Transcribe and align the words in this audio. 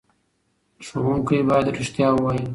ښوونکي 0.85 1.37
باید 1.49 1.67
رښتیا 1.79 2.07
ووايي. 2.13 2.43